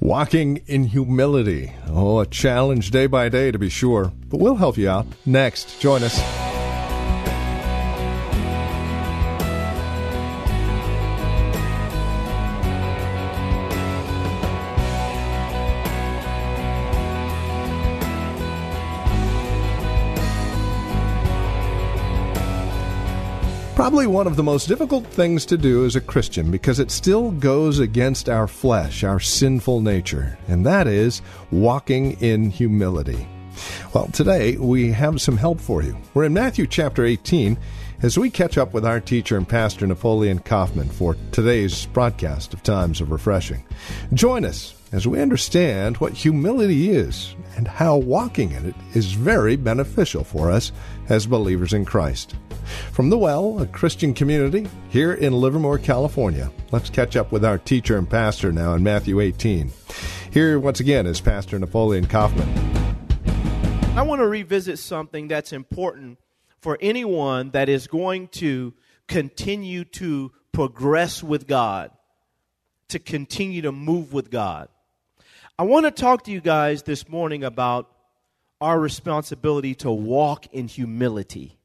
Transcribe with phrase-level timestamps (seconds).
[0.00, 1.72] Walking in humility.
[1.88, 4.12] Oh, a challenge day by day to be sure.
[4.28, 5.06] But we'll help you out.
[5.26, 6.47] Next, join us.
[23.78, 27.30] Probably one of the most difficult things to do as a Christian because it still
[27.30, 33.28] goes against our flesh, our sinful nature, and that is walking in humility.
[33.94, 35.96] Well, today we have some help for you.
[36.12, 37.56] We're in Matthew chapter 18
[38.02, 42.64] as we catch up with our teacher and pastor Napoleon Kaufman for today's broadcast of
[42.64, 43.64] Times of Refreshing.
[44.12, 49.54] Join us as we understand what humility is and how walking in it is very
[49.54, 50.72] beneficial for us
[51.08, 52.34] as believers in Christ.
[52.92, 57.58] From The Well, a Christian community here in Livermore, California, let's catch up with our
[57.58, 59.70] teacher and pastor now in Matthew 18.
[60.30, 62.48] Here, once again, is Pastor Napoleon Kaufman.
[63.96, 66.18] I want to revisit something that's important
[66.60, 68.74] for anyone that is going to
[69.06, 71.90] continue to progress with God,
[72.88, 74.68] to continue to move with God.
[75.58, 77.90] I want to talk to you guys this morning about
[78.60, 81.58] our responsibility to walk in humility.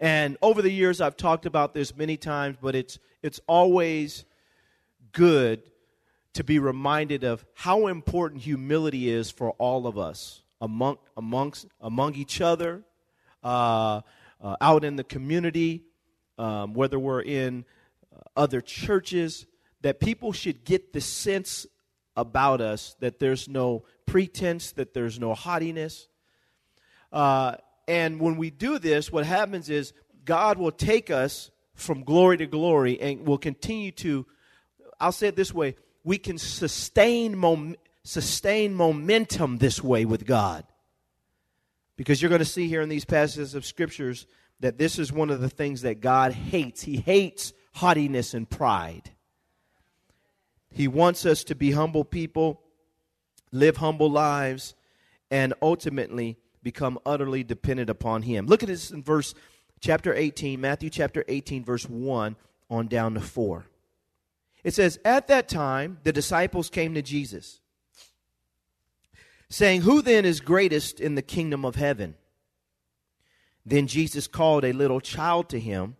[0.00, 4.24] And over the years, I've talked about this many times, but it's, it's always
[5.12, 5.62] good
[6.34, 12.14] to be reminded of how important humility is for all of us among, amongst, among
[12.14, 12.82] each other,
[13.42, 14.00] uh,
[14.40, 15.82] uh, out in the community,
[16.38, 17.64] um, whether we're in
[18.36, 19.46] other churches,
[19.80, 21.66] that people should get the sense
[22.16, 26.08] about us that there's no pretense, that there's no haughtiness.
[27.12, 27.54] Uh,
[27.86, 29.92] and when we do this, what happens is
[30.24, 34.26] God will take us from glory to glory and will continue to,
[34.98, 40.64] I'll say it this way, we can sustain, mom, sustain momentum this way with God.
[41.96, 44.26] Because you're going to see here in these passages of scriptures
[44.60, 46.82] that this is one of the things that God hates.
[46.82, 49.10] He hates haughtiness and pride.
[50.70, 52.62] He wants us to be humble people,
[53.52, 54.74] live humble lives,
[55.30, 58.46] and ultimately become utterly dependent upon Him.
[58.46, 59.34] Look at this in verse
[59.80, 62.36] chapter 18, Matthew chapter 18, verse 1
[62.70, 63.66] on down to 4.
[64.64, 67.60] It says, At that time, the disciples came to Jesus,
[69.48, 72.16] saying, Who then is greatest in the kingdom of heaven?
[73.64, 75.96] Then Jesus called a little child to him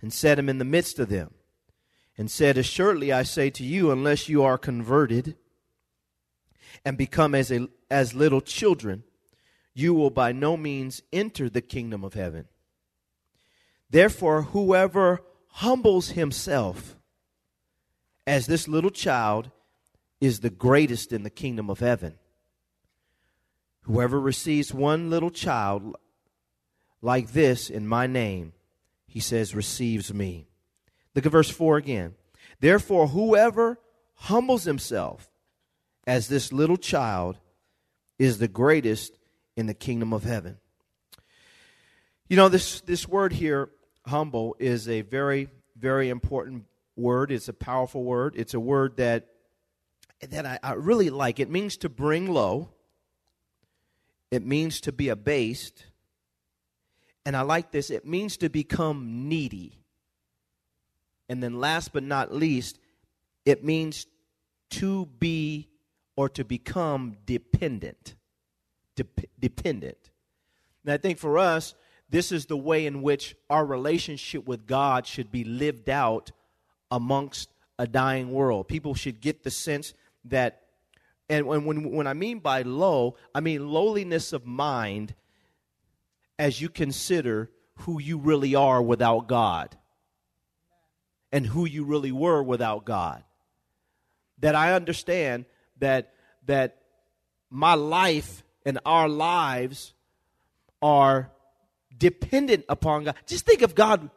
[0.00, 1.34] and set him in the midst of them,
[2.16, 5.36] and said, Assuredly I say to you, unless you are converted
[6.84, 9.04] and become as, a, as little children,
[9.74, 12.46] you will by no means enter the kingdom of heaven.
[13.90, 16.96] Therefore, whoever humbles himself
[18.26, 19.50] as this little child
[20.20, 22.18] is the greatest in the kingdom of heaven.
[23.82, 25.96] Whoever receives one little child
[27.00, 28.52] like this in my name,
[29.06, 30.48] he says, receives me.
[31.14, 32.14] Look at verse 4 again.
[32.60, 33.78] Therefore, whoever
[34.14, 35.30] humbles himself
[36.06, 37.38] as this little child
[38.18, 39.16] is the greatest
[39.56, 40.58] in the kingdom of heaven.
[42.28, 43.68] You know, this, this word here,
[44.06, 46.64] humble, is a very, very important
[46.96, 47.30] word.
[47.30, 48.34] It's a powerful word.
[48.36, 49.28] It's a word that,
[50.28, 51.40] that I, I really like.
[51.40, 52.70] It means to bring low,
[54.30, 55.86] it means to be abased.
[57.24, 59.80] And I like this it means to become needy.
[61.28, 62.78] And then, last but not least,
[63.44, 64.06] it means
[64.70, 65.68] to be
[66.16, 68.16] or to become dependent
[68.96, 70.10] de- dependent.
[70.84, 71.74] And I think for us,
[72.08, 76.32] this is the way in which our relationship with God should be lived out
[76.90, 78.68] amongst a dying world.
[78.68, 80.62] People should get the sense that,
[81.28, 85.14] and when, when, when I mean by low, I mean lowliness of mind
[86.38, 89.76] as you consider who you really are without God
[91.32, 93.24] and who you really were without God.
[94.38, 95.46] That I understand
[95.78, 96.12] that,
[96.46, 96.78] that
[97.50, 99.92] my life and our lives
[100.82, 101.30] are
[101.96, 103.14] dependent upon God.
[103.26, 104.10] Just think of God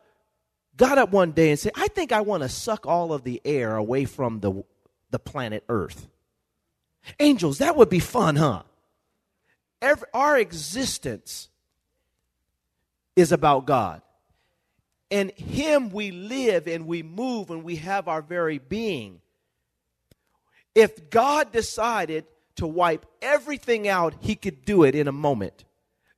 [0.75, 3.41] got up one day and said, I think I want to suck all of the
[3.45, 4.63] air away from the
[5.11, 6.07] the planet Earth.
[7.19, 8.63] Angels, that would be fun, huh?
[9.81, 11.50] Every, our existence
[13.15, 14.01] is about God.
[15.09, 19.21] And Him we live and we move and we have our very being.
[20.75, 22.25] If God decided
[22.56, 25.66] to wipe everything out, He could do it in a moment.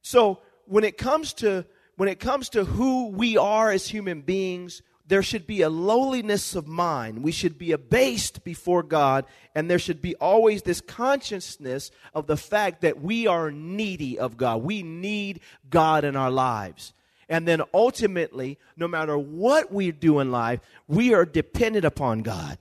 [0.02, 1.66] So when it comes to
[1.98, 4.82] when it comes to who we are as human beings,
[5.12, 7.22] there should be a lowliness of mind.
[7.22, 12.38] We should be abased before God, and there should be always this consciousness of the
[12.38, 14.64] fact that we are needy of God.
[14.64, 16.94] We need God in our lives.
[17.28, 22.58] And then ultimately, no matter what we do in life, we are dependent upon God.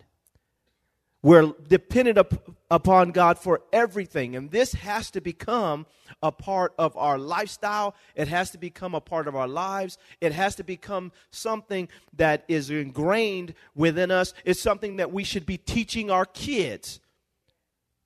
[1.22, 2.34] We're dependent up,
[2.70, 4.36] upon God for everything.
[4.36, 5.86] And this has to become
[6.22, 7.94] a part of our lifestyle.
[8.14, 9.98] It has to become a part of our lives.
[10.20, 14.32] It has to become something that is ingrained within us.
[14.44, 17.00] It's something that we should be teaching our kids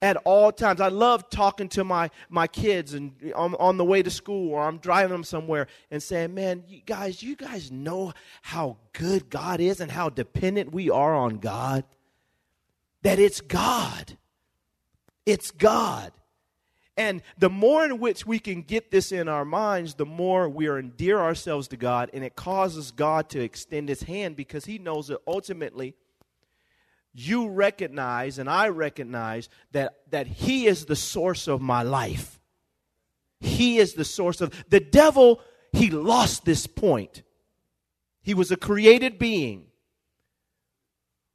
[0.03, 0.81] at all times.
[0.81, 4.63] I love talking to my, my kids and on, on the way to school or
[4.63, 8.13] I'm driving them somewhere and saying, man, you guys, you guys know
[8.43, 11.85] how good God is and how dependent we are on God
[13.05, 14.19] that it's God.
[15.25, 16.11] It's God.
[16.97, 20.69] And the more in which we can get this in our minds, the more we
[20.69, 24.79] are endear ourselves to God, and it causes God to extend his hand because he
[24.79, 25.95] knows that ultimately
[27.13, 32.41] you recognize and I recognize that, that he is the source of my life.
[33.41, 35.41] He is the source of the devil,
[35.73, 37.23] he lost this point.
[38.23, 39.67] He was a created being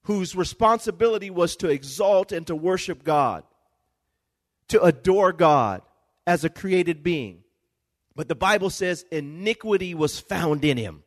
[0.09, 3.43] whose responsibility was to exalt and to worship God,
[4.67, 5.83] to adore God
[6.25, 7.43] as a created being.
[8.15, 11.03] But the Bible says iniquity was found in him.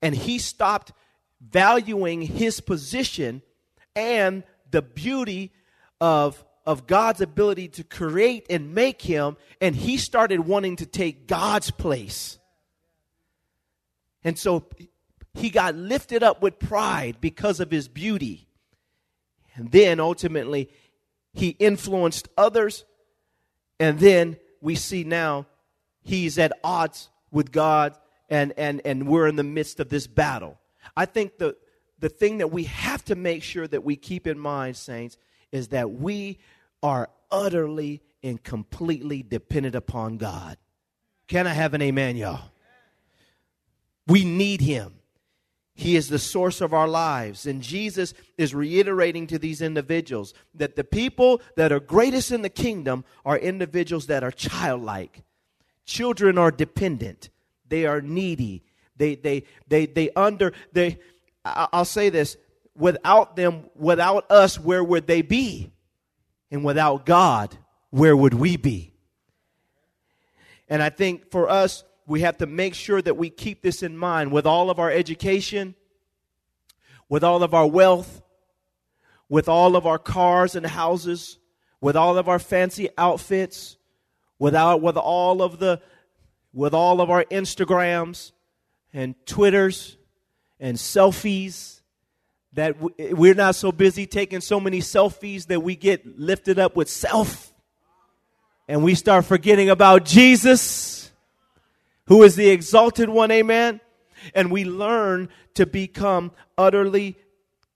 [0.00, 0.92] And he stopped
[1.38, 3.42] valuing his position
[3.94, 5.52] and the beauty
[6.00, 11.26] of, of God's ability to create and make him, and he started wanting to take
[11.26, 12.38] God's place.
[14.24, 14.64] And so
[15.36, 18.48] he got lifted up with pride because of his beauty.
[19.54, 20.70] And then ultimately,
[21.32, 22.84] he influenced others.
[23.78, 25.46] And then we see now
[26.02, 27.94] he's at odds with God,
[28.30, 30.58] and, and, and we're in the midst of this battle.
[30.96, 31.56] I think the,
[31.98, 35.18] the thing that we have to make sure that we keep in mind, saints,
[35.52, 36.38] is that we
[36.82, 40.56] are utterly and completely dependent upon God.
[41.28, 42.50] Can I have an amen, y'all?
[44.06, 44.94] We need Him.
[45.78, 47.46] He is the source of our lives.
[47.46, 52.48] And Jesus is reiterating to these individuals that the people that are greatest in the
[52.48, 55.22] kingdom are individuals that are childlike.
[55.84, 57.28] Children are dependent.
[57.68, 58.64] They are needy.
[58.96, 60.98] They, they, they, they under, they,
[61.44, 62.38] I'll say this,
[62.74, 65.70] without them, without us, where would they be?
[66.50, 67.54] And without God,
[67.90, 68.94] where would we be?
[70.70, 73.96] And I think for us, we have to make sure that we keep this in
[73.96, 75.74] mind with all of our education,
[77.08, 78.22] with all of our wealth,
[79.28, 81.38] with all of our cars and houses,
[81.80, 83.76] with all of our fancy outfits,
[84.38, 85.80] without with all of the
[86.52, 88.32] with all of our Instagrams
[88.92, 89.98] and Twitters
[90.58, 91.82] and selfies
[92.54, 96.88] that we're not so busy taking so many selfies that we get lifted up with
[96.88, 97.52] self.
[98.66, 100.95] And we start forgetting about Jesus
[102.06, 103.80] who is the exalted one, amen?
[104.34, 107.16] And we learn to become utterly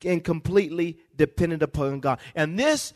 [0.05, 2.19] and completely dependent upon God.
[2.35, 2.93] And this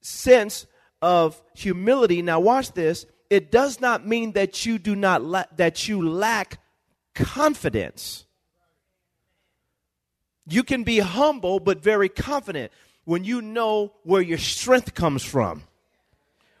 [0.00, 0.66] sense
[1.00, 5.86] of humility, now watch this, it does not mean that you do not la- that
[5.86, 6.58] you lack
[7.14, 8.24] confidence.
[10.46, 12.72] You can be humble but very confident
[13.04, 15.62] when you know where your strength comes from.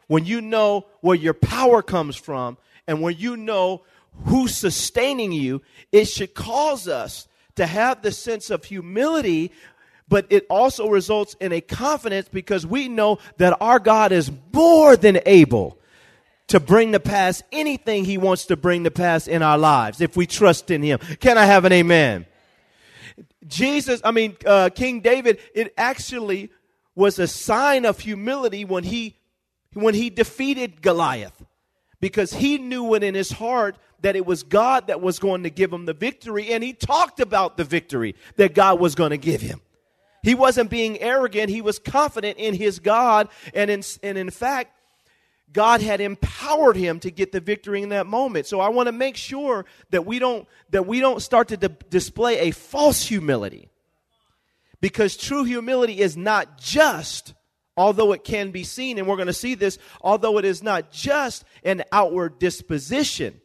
[0.06, 3.84] When you know where your power comes from and when you know
[4.24, 9.52] who's sustaining you, it should cause us to have the sense of humility,
[10.08, 14.96] but it also results in a confidence because we know that our God is more
[14.96, 15.78] than able
[16.48, 20.16] to bring to pass anything he wants to bring to pass in our lives if
[20.16, 20.98] we trust in him.
[21.20, 22.26] Can I have an amen?
[23.46, 26.50] Jesus, I mean, uh, King David, it actually
[26.94, 29.16] was a sign of humility when he
[29.74, 31.44] when he defeated Goliath
[32.00, 35.50] because he knew it in his heart that it was God that was going to
[35.50, 39.18] give him the victory, and he talked about the victory that God was going to
[39.18, 39.60] give him.
[40.22, 44.72] He wasn't being arrogant, he was confident in his God, and in, and in fact,
[45.52, 48.46] God had empowered him to get the victory in that moment.
[48.46, 51.74] So I want to make sure that we don't that we don't start to di-
[51.88, 53.70] display a false humility.
[54.80, 57.34] Because true humility is not just,
[57.78, 60.90] although it can be seen, and we're going to see this, although it is not
[60.90, 63.40] just an outward disposition.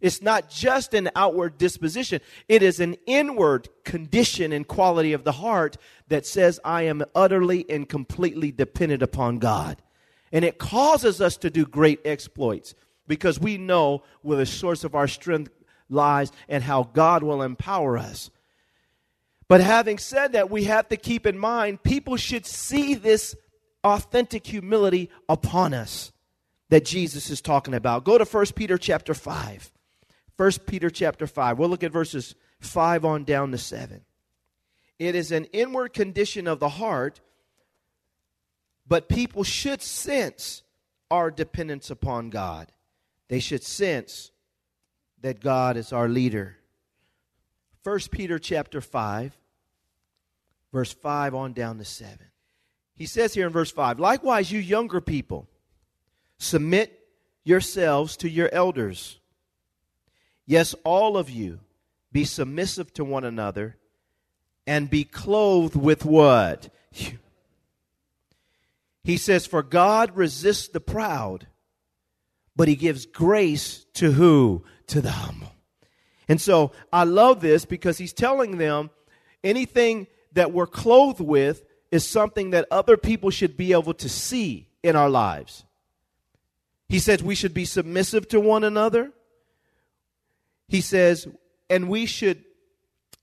[0.00, 2.22] It's not just an outward disposition.
[2.48, 5.76] It is an inward condition and quality of the heart
[6.08, 9.82] that says, I am utterly and completely dependent upon God.
[10.32, 12.74] And it causes us to do great exploits
[13.06, 15.52] because we know where the source of our strength
[15.90, 18.30] lies and how God will empower us.
[19.48, 23.36] But having said that, we have to keep in mind people should see this
[23.84, 26.12] authentic humility upon us
[26.68, 28.04] that Jesus is talking about.
[28.04, 29.72] Go to 1 Peter chapter 5.
[30.36, 31.58] 1 Peter chapter 5.
[31.58, 34.02] We'll look at verses 5 on down to 7.
[34.98, 37.20] It is an inward condition of the heart,
[38.86, 40.62] but people should sense
[41.10, 42.70] our dependence upon God.
[43.28, 44.30] They should sense
[45.22, 46.56] that God is our leader.
[47.82, 49.36] 1 Peter chapter 5
[50.72, 52.29] verse 5 on down to 7.
[53.00, 55.48] He says here in verse 5 Likewise, you younger people,
[56.36, 57.00] submit
[57.44, 59.18] yourselves to your elders.
[60.44, 61.60] Yes, all of you,
[62.12, 63.78] be submissive to one another
[64.66, 66.68] and be clothed with what?
[69.02, 71.46] He says, For God resists the proud,
[72.54, 74.62] but he gives grace to who?
[74.88, 75.54] To the humble.
[76.28, 78.90] And so I love this because he's telling them
[79.42, 84.68] anything that we're clothed with is something that other people should be able to see
[84.82, 85.64] in our lives.
[86.88, 89.12] He says we should be submissive to one another.
[90.68, 91.26] He says,
[91.68, 92.44] and we should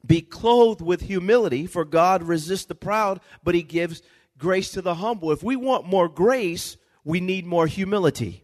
[0.06, 4.02] be clothed with humility, for God resists the proud, but He gives
[4.38, 5.32] grace to the humble.
[5.32, 8.44] If we want more grace, we need more humility.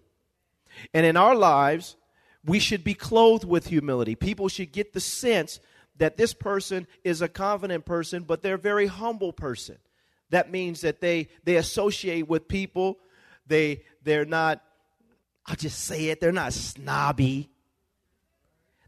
[0.94, 1.96] And in our lives,
[2.46, 4.15] we should be clothed with humility.
[4.15, 5.60] People should get the sense
[5.98, 9.77] that this person is a confident person, but they're a very humble person.
[10.34, 12.98] That means that they they associate with people.
[13.46, 14.63] They they're not.
[15.46, 16.20] I'll just say it.
[16.20, 17.52] They're not snobby.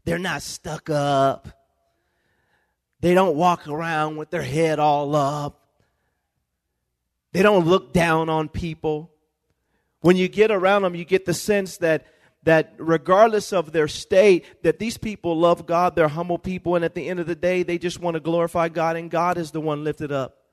[0.04, 1.48] They're not stuck up.
[3.00, 5.62] They don't walk around with their head all up.
[7.30, 9.12] They don't look down on people.
[10.00, 12.06] When you get around them, you get the sense that
[12.42, 16.94] that regardless of their state that these people love god they're humble people and at
[16.94, 19.60] the end of the day they just want to glorify god and god is the
[19.60, 20.45] one lifted up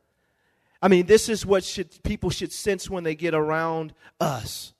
[0.83, 4.73] i mean this is what should, people should sense when they get around us.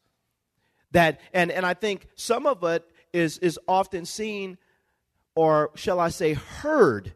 [0.92, 4.60] That and and i think some of it is is often seen
[5.34, 7.14] or shall i say heard.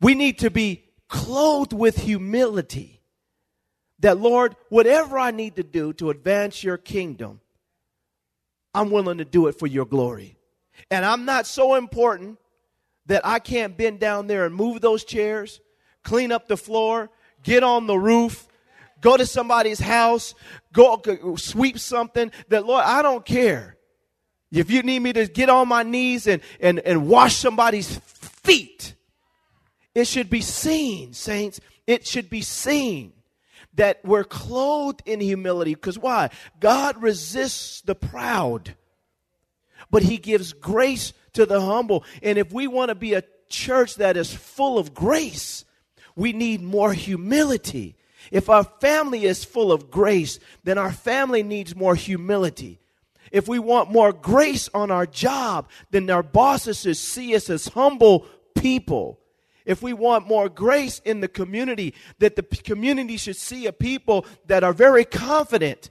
[0.00, 3.00] We need to be clothed with humility.
[3.98, 7.40] That lord whatever i need to do to advance your kingdom
[8.74, 10.36] I'm willing to do it for your glory.
[10.90, 12.38] And I'm not so important
[13.06, 15.60] that I can't bend down there and move those chairs,
[16.04, 17.10] clean up the floor,
[17.42, 18.46] get on the roof,
[19.00, 20.34] go to somebody's house,
[20.72, 21.00] go
[21.36, 23.76] sweep something that Lord, I don't care.
[24.50, 28.94] If you need me to get on my knees and, and, and wash somebody's feet,
[29.94, 31.60] it should be seen, saints.
[31.86, 33.12] It should be seen
[33.74, 35.74] that we're clothed in humility.
[35.74, 36.30] Because why?
[36.60, 38.74] God resists the proud,
[39.90, 42.04] but He gives grace to the humble.
[42.22, 45.64] And if we want to be a church that is full of grace,
[46.18, 47.94] we need more humility.
[48.32, 52.80] If our family is full of grace, then our family needs more humility.
[53.30, 57.68] If we want more grace on our job, then our bosses should see us as
[57.68, 59.20] humble people
[59.64, 64.26] if we want more grace in the community, that the community should see a people
[64.46, 65.90] that are very confident.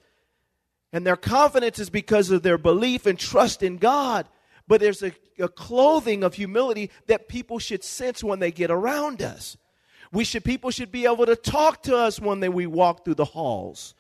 [0.92, 4.28] And their confidence is because of their belief and trust in God.
[4.68, 9.22] But there's a, a clothing of humility that people should sense when they get around
[9.22, 9.56] us.
[10.12, 13.16] We should people should be able to talk to us when they, we walk through
[13.16, 13.94] the halls.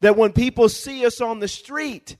[0.00, 2.16] That when people see us on the street,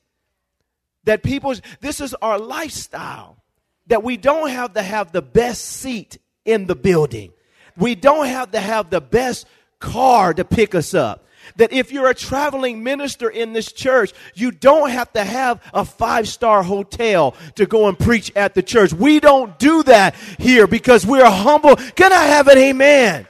[1.05, 3.43] that people this is our lifestyle.
[3.87, 7.33] That we don't have to have the best seat in the building.
[7.77, 9.47] We don't have to have the best
[9.79, 11.25] car to pick us up.
[11.57, 15.85] That if you're a traveling minister in this church, you don't have to have a
[15.85, 18.93] five star hotel to go and preach at the church.
[18.93, 21.77] We don't do that here because we're humble.
[21.77, 23.27] Can I have an amen?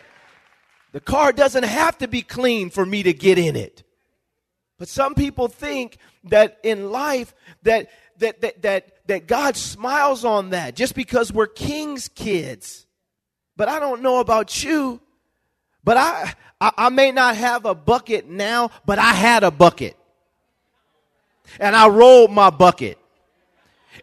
[0.92, 3.84] The car doesn't have to be clean for me to get in it.
[4.78, 10.50] But some people think that in life that that that that, that God smiles on
[10.50, 12.86] that just because we're king's kids.
[13.56, 15.00] But I don't know about you.
[15.84, 19.96] But I, I, I may not have a bucket now, but I had a bucket.
[21.58, 22.98] And I rolled my bucket.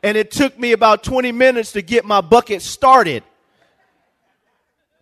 [0.03, 3.23] And it took me about 20 minutes to get my bucket started.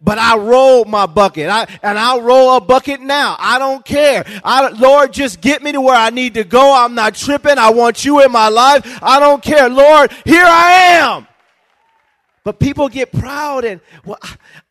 [0.01, 1.49] but I rolled my bucket.
[1.49, 3.35] I, and I'll roll a bucket now.
[3.39, 4.23] I don't care.
[4.43, 6.75] I, Lord, just get me to where I need to go.
[6.75, 7.57] I'm not tripping.
[7.57, 8.99] I want you in my life.
[9.01, 9.67] I don't care.
[9.67, 11.24] Lord, here I am.
[12.45, 14.19] But people get proud and, well,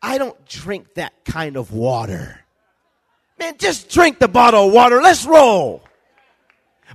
[0.01, 2.39] I don't drink that kind of water.
[3.37, 5.01] Man, just drink the bottle of water.
[5.01, 5.83] Let's roll.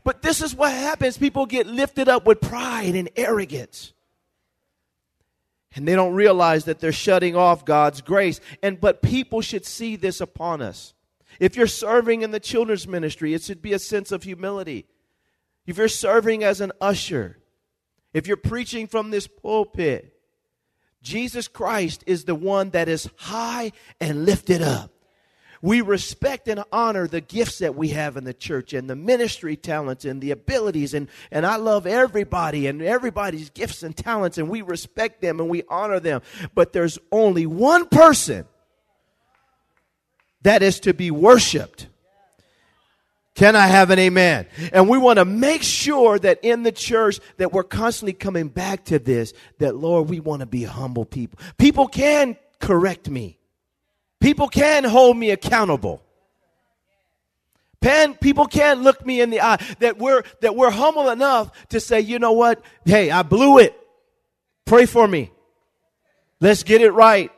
[0.04, 1.18] But this is what happens.
[1.18, 3.92] People get lifted up with pride and arrogance.
[5.76, 8.40] And they don't realize that they're shutting off God's grace.
[8.62, 10.94] And but people should see this upon us.
[11.38, 14.86] If you're serving in the children's ministry, it should be a sense of humility.
[15.66, 17.36] If you're serving as an usher,
[18.14, 20.09] if you're preaching from this pulpit,
[21.02, 24.90] Jesus Christ is the one that is high and lifted up.
[25.62, 29.56] We respect and honor the gifts that we have in the church and the ministry
[29.56, 30.94] talents and the abilities.
[30.94, 35.50] And, and I love everybody and everybody's gifts and talents, and we respect them and
[35.50, 36.22] we honor them.
[36.54, 38.46] But there's only one person
[40.42, 41.88] that is to be worshiped.
[43.34, 44.46] Can I have an amen?
[44.72, 48.84] And we want to make sure that in the church that we're constantly coming back
[48.86, 51.38] to this, that Lord, we want to be humble people.
[51.56, 53.38] People can correct me.
[54.20, 56.02] People can hold me accountable.
[57.80, 59.56] Pen, people can look me in the eye.
[59.78, 62.62] That we're that we're humble enough to say, you know what?
[62.84, 63.74] Hey, I blew it.
[64.66, 65.30] Pray for me.
[66.40, 67.30] Let's get it right.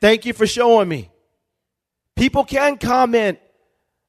[0.00, 1.10] Thank you for showing me.
[2.16, 3.38] People can comment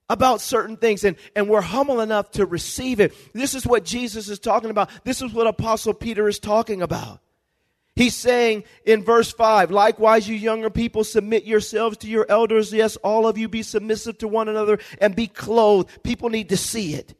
[0.09, 3.13] about certain things and, and we're humble enough to receive it.
[3.33, 4.89] This is what Jesus is talking about.
[5.03, 7.19] This is what Apostle Peter is talking about.
[7.95, 12.71] He's saying in verse 5, likewise, you younger people, submit yourselves to your elders.
[12.71, 16.03] Yes, all of you be submissive to one another and be clothed.
[16.03, 17.15] People need to see it.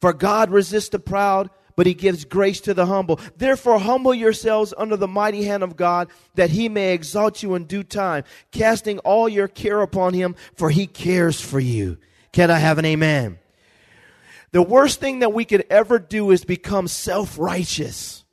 [0.00, 3.20] For God resists the proud, but he gives grace to the humble.
[3.36, 7.64] Therefore, humble yourselves under the mighty hand of God, that he may exalt you in
[7.64, 11.98] due time, casting all your care upon him, for he cares for you.
[12.32, 13.38] Can I have an amen?
[14.52, 18.24] The worst thing that we could ever do is become self righteous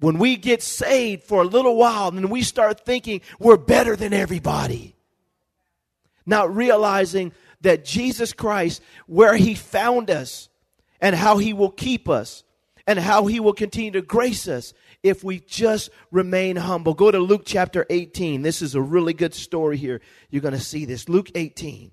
[0.00, 4.12] when we get saved for a little while and we start thinking we're better than
[4.12, 4.96] everybody,
[6.24, 7.32] not realizing
[7.62, 10.47] that Jesus Christ, where He found us
[11.00, 12.44] and how He will keep us
[12.86, 16.94] and how He will continue to grace us if we just remain humble.
[16.94, 18.42] Go to Luke chapter 18.
[18.42, 20.00] This is a really good story here.
[20.30, 21.08] You're going to see this.
[21.08, 21.92] Luke 18.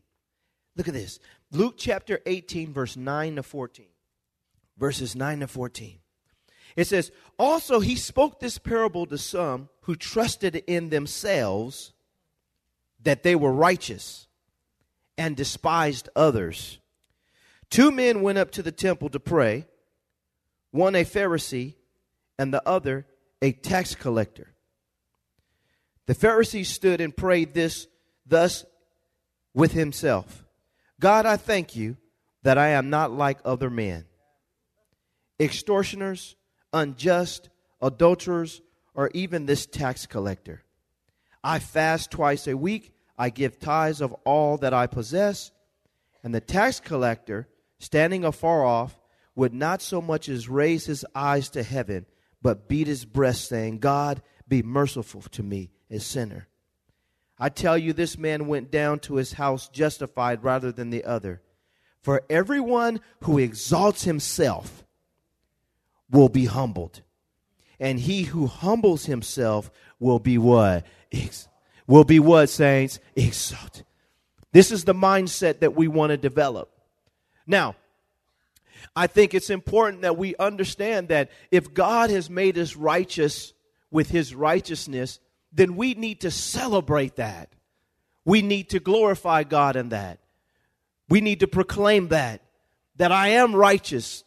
[0.75, 1.19] Look at this.
[1.51, 3.85] Luke chapter 18, verse 9 to 14.
[4.77, 5.99] Verses 9 to 14.
[6.75, 11.93] It says, Also he spoke this parable to some who trusted in themselves
[13.03, 14.27] that they were righteous
[15.17, 16.79] and despised others.
[17.69, 19.65] Two men went up to the temple to pray,
[20.71, 21.75] one a Pharisee
[22.37, 23.05] and the other
[23.41, 24.53] a tax collector.
[26.05, 27.87] The Pharisee stood and prayed this
[28.25, 28.65] thus
[29.53, 30.45] with himself
[30.99, 31.97] God, I thank you
[32.43, 34.05] that I am not like other men,
[35.39, 36.35] extortioners
[36.75, 37.49] unjust,
[37.81, 38.61] adulterers,
[38.93, 40.63] or even this tax collector.
[41.43, 42.93] I fast twice a week.
[43.17, 45.51] I give tithes of all that I possess.
[46.23, 47.47] And the tax collector,
[47.79, 48.97] standing afar off,
[49.35, 52.05] would not so much as raise his eyes to heaven,
[52.41, 56.47] but beat his breast, saying, God, be merciful to me, a sinner.
[57.37, 61.41] I tell you, this man went down to his house justified rather than the other.
[62.01, 64.85] For everyone who exalts himself
[66.09, 67.01] will be humbled.
[67.79, 70.85] And he who humbles himself will be what?
[71.11, 71.47] Ex-
[71.87, 72.99] will be what, saints?
[73.15, 73.85] Exalted.
[74.53, 76.71] This is the mindset that we want to develop.
[77.45, 77.75] Now,
[78.95, 83.53] I think it's important that we understand that if God has made us righteous
[83.91, 85.19] with his righteousness,
[85.51, 87.49] then we need to celebrate that.
[88.25, 90.19] We need to glorify God in that.
[91.09, 92.41] We need to proclaim that,
[92.95, 94.23] that I am righteous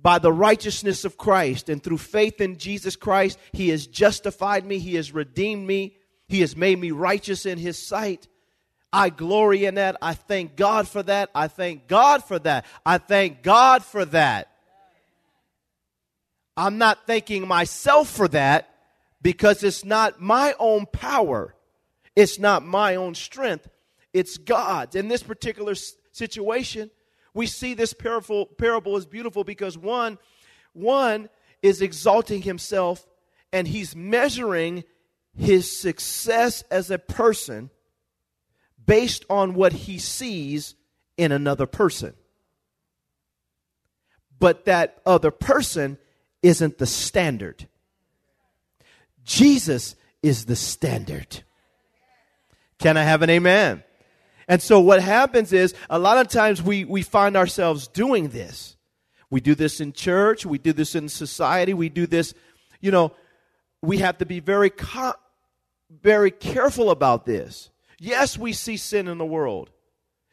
[0.00, 4.78] by the righteousness of Christ and through faith in Jesus Christ, He has justified me,
[4.78, 5.96] He has redeemed me,
[6.28, 8.28] He has made me righteous in His sight.
[8.92, 9.96] I glory in that.
[10.00, 11.30] I thank God for that.
[11.34, 12.64] I thank God for that.
[12.84, 14.50] I thank God for that.
[16.56, 18.70] I'm not thanking myself for that
[19.20, 21.54] because it's not my own power.
[22.14, 23.68] It's not my own strength.
[24.14, 24.96] It's God's.
[24.96, 25.74] In this particular
[26.12, 26.90] situation,
[27.34, 30.16] we see this parable, parable is beautiful because one,
[30.72, 31.28] one
[31.60, 33.06] is exalting himself
[33.52, 34.84] and he's measuring
[35.36, 37.68] his success as a person
[38.86, 40.74] based on what he sees
[41.16, 42.14] in another person.
[44.38, 45.98] But that other person
[46.42, 47.68] isn't the standard.
[49.24, 51.42] Jesus is the standard.
[52.78, 53.82] Can I have an amen?
[54.48, 58.76] And so what happens is a lot of times we, we find ourselves doing this.
[59.28, 62.32] We do this in church, we do this in society, we do this,
[62.80, 63.12] you know,
[63.82, 64.70] we have to be very
[65.90, 67.70] very careful about this.
[67.98, 69.70] Yes, we see sin in the world.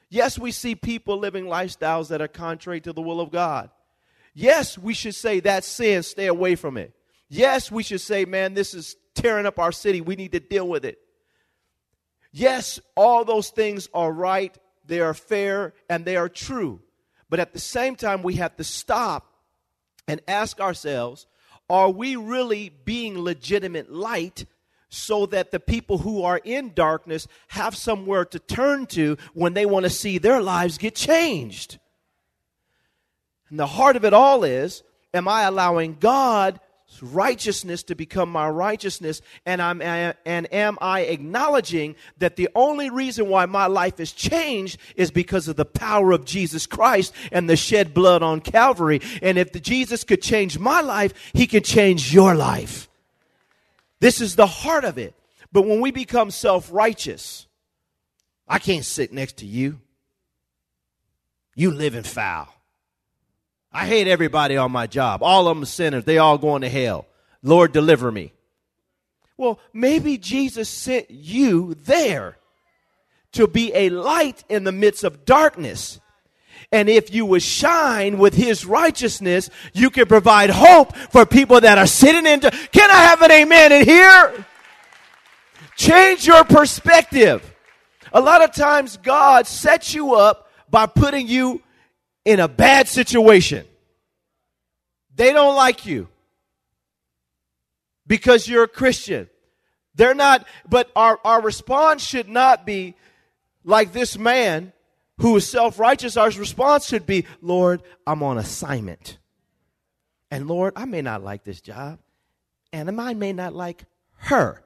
[0.10, 3.70] Yes, we see people living lifestyles that are contrary to the will of God.
[4.34, 6.94] Yes, we should say that's sin, stay away from it.
[7.30, 10.02] Yes, we should say, man, this is tearing up our city.
[10.02, 11.00] We need to deal with it.
[12.32, 16.82] Yes, all those things are right, they are fair, and they are true.
[17.30, 19.34] But at the same time, we have to stop
[20.08, 21.28] and ask ourselves
[21.70, 24.46] are we really being legitimate light
[24.94, 29.66] so that the people who are in darkness have somewhere to turn to when they
[29.66, 31.80] want to see their lives get changed?
[33.50, 36.60] And the heart of it all is am I allowing God
[37.02, 39.22] righteousness to become my righteousness?
[39.48, 44.80] And I'm and am I acknowledging that the only reason why my life is changed
[44.96, 49.02] is because of the power of Jesus Christ and the shed blood on Calvary?
[49.24, 52.90] And if the Jesus could change my life he can change your life
[54.04, 55.16] this is the heart of it
[55.52, 57.48] but when we become self-righteous
[58.48, 59.80] I can't sit next to you
[61.56, 62.54] you live in foul
[63.74, 65.24] I hate everybody on my job.
[65.24, 66.04] All of them sinners.
[66.04, 67.08] They all going to hell.
[67.42, 68.32] Lord, deliver me.
[69.36, 72.38] Well, maybe Jesus sent you there
[73.32, 76.00] to be a light in the midst of darkness.
[76.74, 81.78] And if you would shine with his righteousness, you can provide hope for people that
[81.78, 82.40] are sitting in.
[82.40, 84.46] Can I have an amen in here?
[85.76, 87.54] Change your perspective.
[88.12, 91.62] A lot of times God sets you up by putting you
[92.26, 93.68] in a bad situation.
[95.16, 96.08] They don't like you
[98.08, 99.30] because you're a Christian.
[99.94, 102.96] They're not, but our, our response should not be
[103.64, 104.73] like this man
[105.18, 106.18] who is self righteous.
[106.18, 109.18] Our response should be, Lord, I'm on assignment.
[110.32, 112.00] And Lord, I may not like this job,
[112.72, 113.84] and I may not like
[114.18, 114.64] her.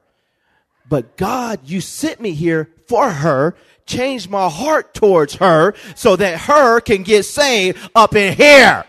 [0.88, 3.54] But God, you sent me here for her
[3.88, 8.84] change my heart towards her so that her can get saved up in here.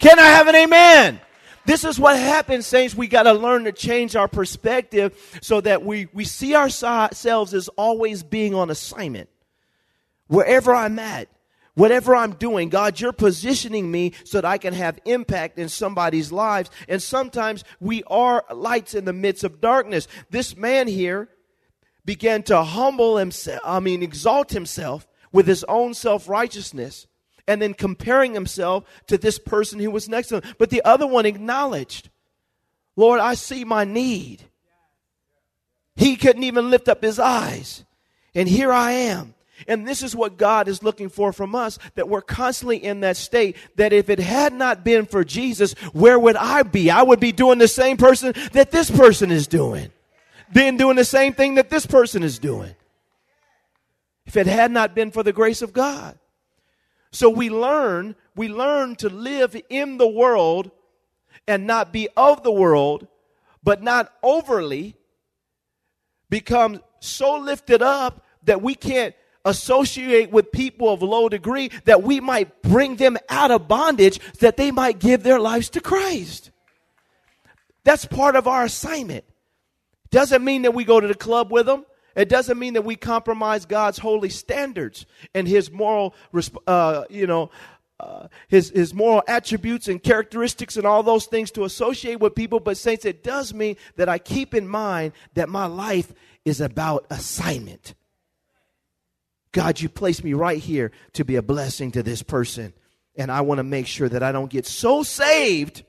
[0.00, 1.20] Can I have an amen?
[1.64, 2.96] This is what happens, saints.
[2.96, 7.68] We got to learn to change our perspective so that we, we see ourselves as
[7.68, 9.28] always being on assignment.
[10.32, 11.28] Wherever I'm at,
[11.74, 16.32] whatever I'm doing, God, you're positioning me so that I can have impact in somebody's
[16.32, 16.70] lives.
[16.88, 20.08] And sometimes we are lights in the midst of darkness.
[20.30, 21.28] This man here,
[22.04, 27.06] began to humble himself, I mean, exalt himself with his own self righteousness
[27.46, 30.54] and then comparing himself to this person who was next to him.
[30.58, 32.08] But the other one acknowledged,
[32.96, 34.42] Lord, I see my need.
[35.94, 37.84] He couldn't even lift up his eyes.
[38.34, 39.34] And here I am.
[39.68, 43.16] And this is what God is looking for from us that we're constantly in that
[43.16, 46.90] state that if it had not been for Jesus, where would I be?
[46.90, 49.90] I would be doing the same person that this person is doing
[50.52, 52.74] Then doing the same thing that this person is doing.
[54.26, 56.18] If it had not been for the grace of God.
[57.10, 60.70] So we learn, we learn to live in the world
[61.46, 63.06] and not be of the world,
[63.62, 64.94] but not overly
[66.30, 72.20] become so lifted up that we can't associate with people of low degree that we
[72.20, 76.50] might bring them out of bondage that they might give their lives to Christ.
[77.84, 79.24] That's part of our assignment.
[80.10, 81.84] Doesn't mean that we go to the club with them.
[82.14, 86.14] It doesn't mean that we compromise God's holy standards and His moral,
[86.66, 87.50] uh, you know,
[88.02, 92.58] uh, his his moral attributes and characteristics and all those things to associate with people.
[92.58, 96.12] But saints, it does mean that I keep in mind that my life
[96.44, 97.94] is about assignment.
[99.52, 102.72] God, you placed me right here to be a blessing to this person,
[103.16, 105.84] and I want to make sure that I don't get so saved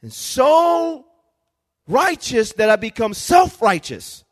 [0.00, 1.06] and so
[1.86, 4.24] righteous that I become self righteous.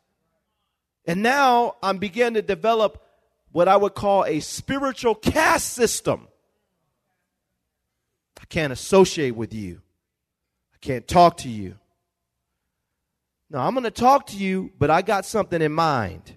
[1.05, 3.03] And now I'm beginning to develop
[3.51, 6.27] what I would call a spiritual caste system.
[8.41, 9.81] I can't associate with you,
[10.73, 11.77] I can't talk to you.
[13.49, 16.33] No, I'm going to talk to you, but I got something in mind.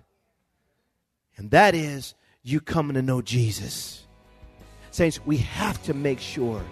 [1.36, 4.06] And that is you coming to know Jesus.
[4.90, 6.64] Saints, we have to make sure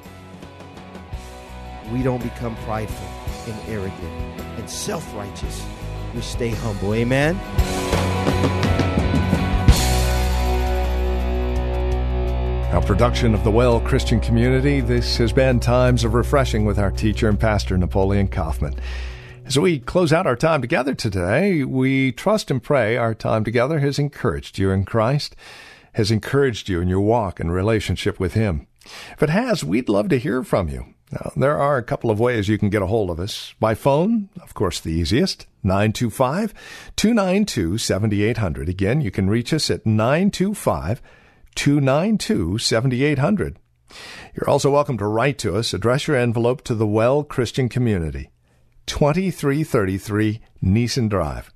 [1.93, 3.07] we don't become prideful
[3.53, 5.65] and arrogant and self righteous.
[6.15, 6.95] We stay humble.
[6.95, 7.39] Amen.
[12.73, 16.91] A production of the Well Christian Community, this has been Times of Refreshing with our
[16.91, 18.75] teacher and pastor, Napoleon Kaufman.
[19.47, 23.79] As we close out our time together today, we trust and pray our time together
[23.81, 25.37] has encouraged you in Christ,
[25.93, 28.67] has encouraged you in your walk and relationship with Him.
[29.13, 30.87] If it has, we'd love to hear from you.
[31.13, 33.55] Now, there are a couple of ways you can get a hold of us.
[33.61, 36.55] By phone, of course, the easiest, 925
[36.97, 38.69] 292 7800.
[38.71, 41.03] Again, you can reach us at 925
[41.55, 43.59] 292 7800.
[44.35, 45.75] You're also welcome to write to us.
[45.75, 48.31] Address your envelope to the Well Christian Community.
[48.87, 51.53] 2333 Nissen Drive.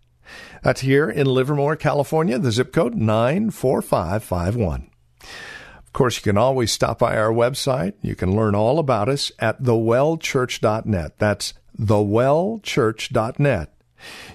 [0.63, 4.91] That's here in Livermore, California, the zip code 94551.
[5.23, 7.95] Of course, you can always stop by our website.
[8.03, 11.19] You can learn all about us at thewellchurch.net.
[11.19, 13.73] That's thewellchurch.net.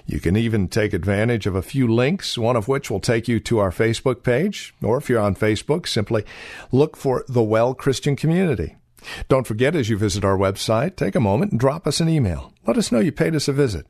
[0.06, 3.40] You can even take advantage of a few links, one of which will take you
[3.40, 6.24] to our Facebook page, or if you're on Facebook, simply
[6.70, 8.76] look for the Well Christian Community.
[9.28, 12.52] Don't forget, as you visit our website, take a moment and drop us an email.
[12.66, 13.86] Let us know you paid us a visit.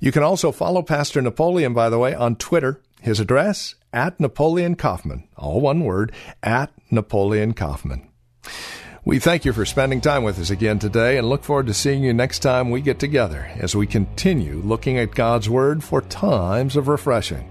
[0.00, 2.80] You can also follow Pastor Napoleon, by the way, on Twitter.
[3.00, 5.28] His address, at Napoleon Kaufman.
[5.36, 8.08] All one word, at Napoleon Kaufman.
[9.04, 12.04] We thank you for spending time with us again today and look forward to seeing
[12.04, 16.76] you next time we get together as we continue looking at God's Word for times
[16.76, 17.50] of refreshing.